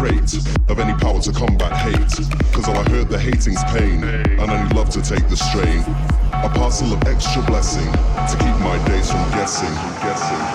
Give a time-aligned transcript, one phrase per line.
[0.00, 2.26] of any power to combat hate.
[2.54, 5.80] Cause all I heard the hating's pain, and I need love to take the strain.
[6.32, 10.49] A parcel of extra blessing to keep my days from guessing, from guessing.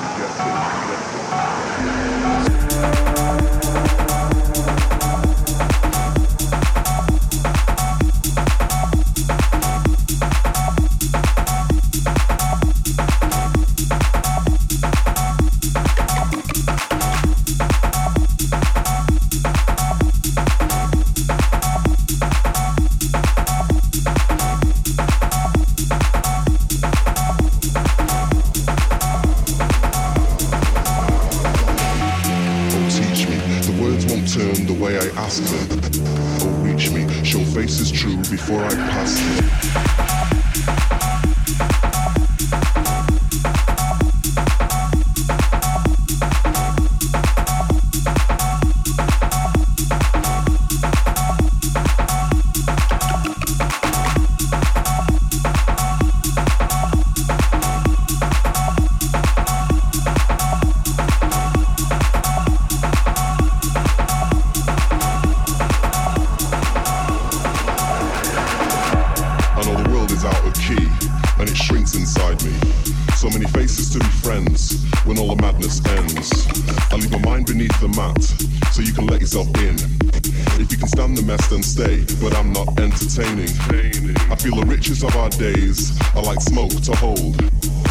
[83.19, 84.15] entertaining.
[84.29, 87.41] I feel the riches of our days are like smoke to hold.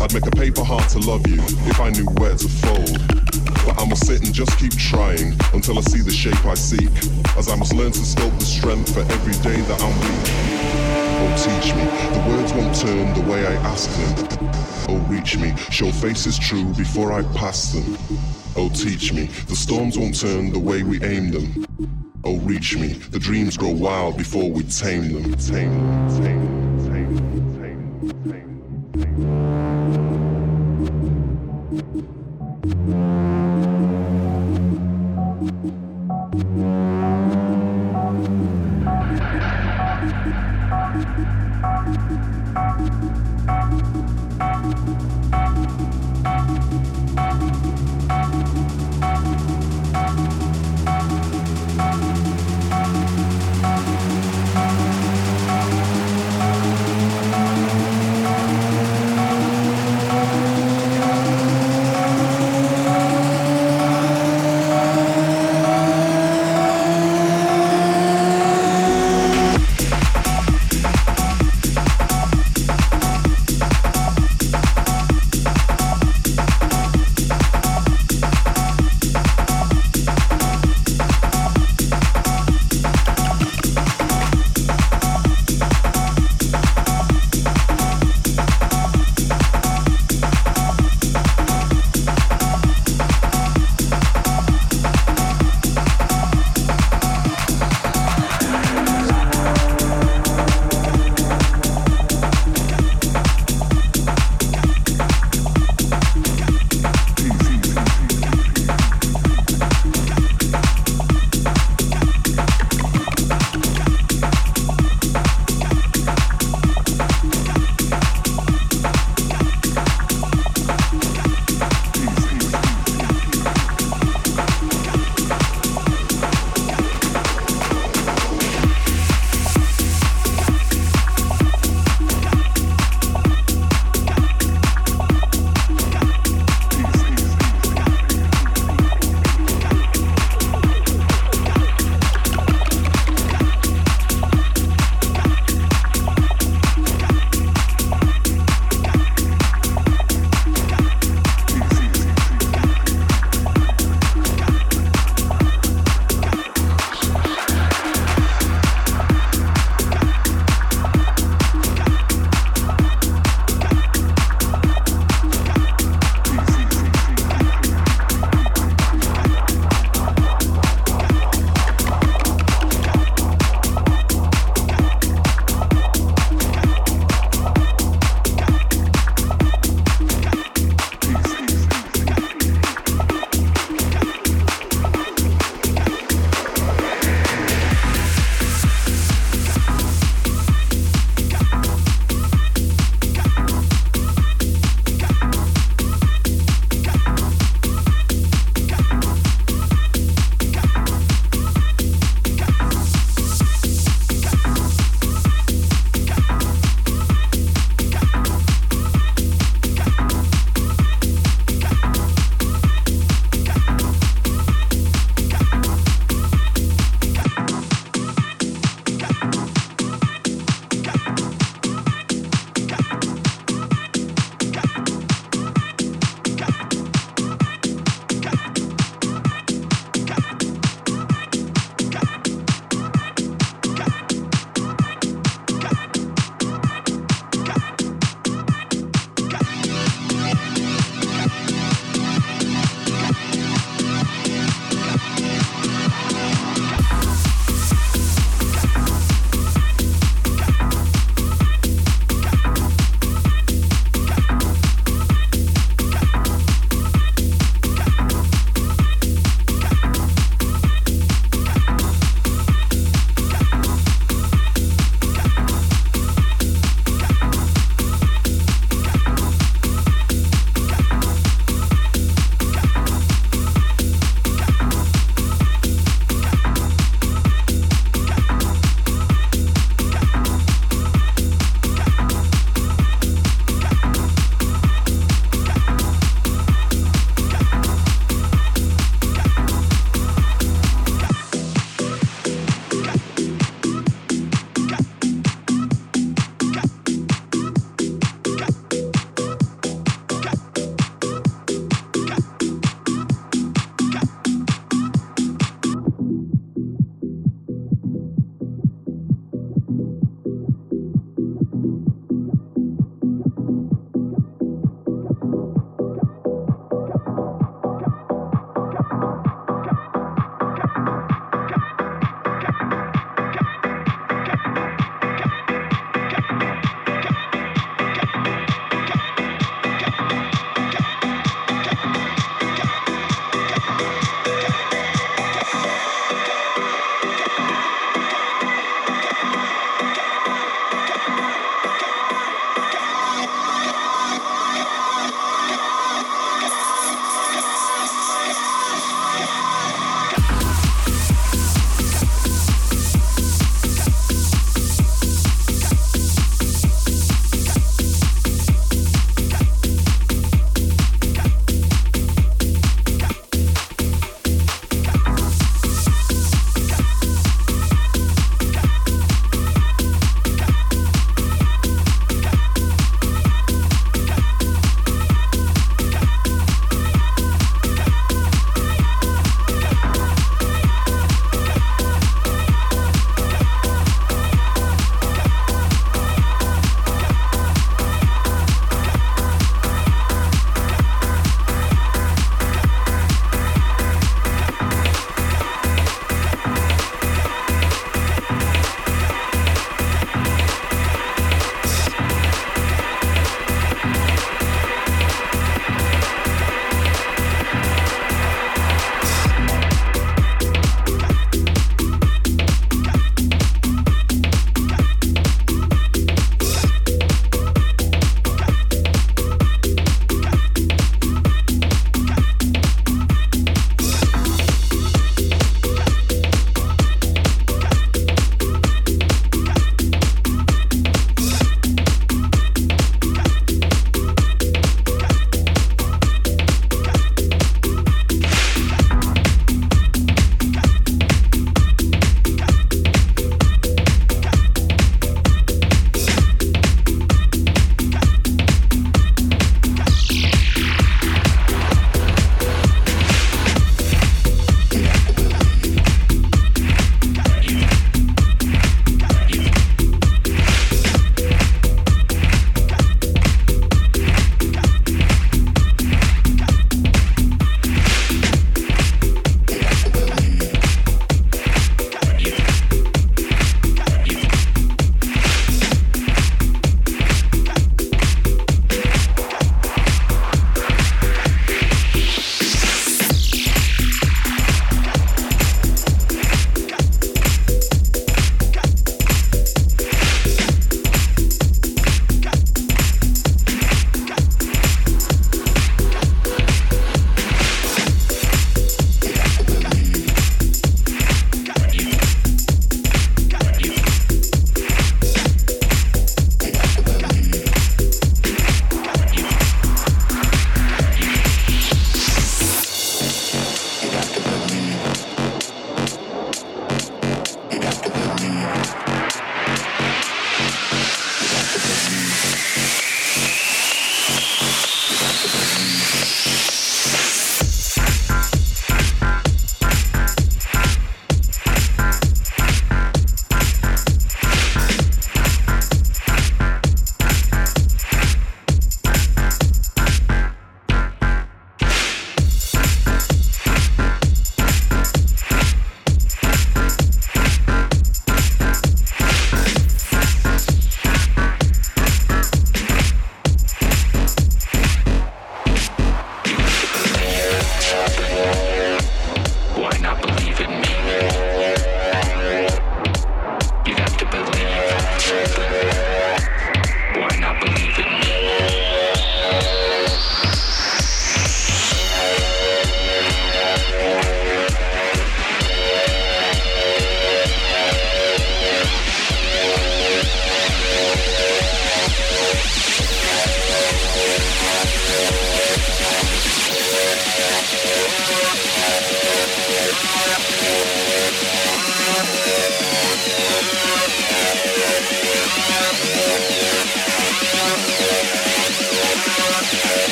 [0.00, 2.98] I'd make a paper heart to love you if I knew where to fold.
[3.64, 6.90] But I must sit and just keep trying until I see the shape I seek.
[7.36, 10.56] As I must learn to sculpt the strength for every day that I'm weak.
[11.18, 14.38] Oh, teach me, the words won't turn the way I ask them.
[14.88, 17.96] Oh, reach me, show faces true before I pass them.
[18.54, 21.66] Oh, teach me, the storms won't turn the way we aim them.
[22.28, 22.88] Oh, reach me.
[22.88, 25.36] The dreams grow wild before we tame them.
[25.36, 26.08] Tame them.
[26.08, 26.65] Tame them.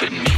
[0.00, 0.29] giving me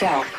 [0.00, 0.37] yourself.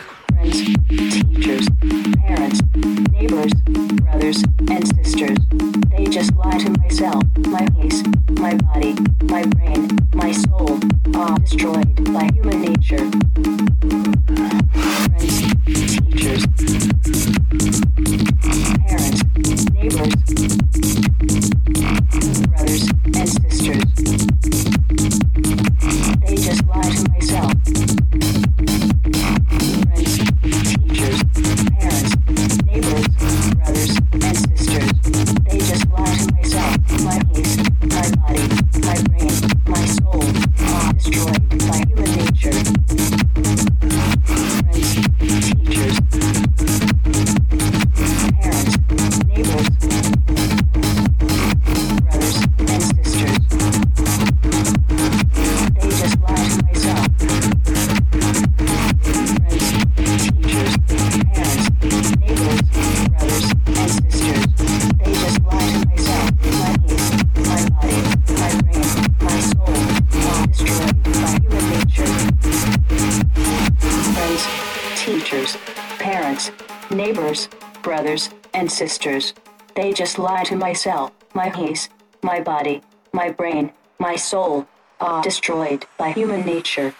[80.19, 81.89] Lie to myself, my peace,
[82.21, 82.81] my body,
[83.13, 84.67] my brain, my soul,
[84.99, 86.93] all destroyed by human nature.